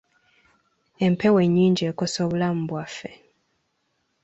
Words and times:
Empewo 1.05 1.37
enyingi 1.45 1.81
ekosa 1.89 2.19
obulamu 2.25 2.61
bwaffe. 2.69 3.11